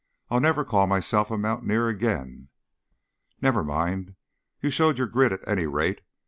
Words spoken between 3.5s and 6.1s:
mind. You showed your grit at any rate.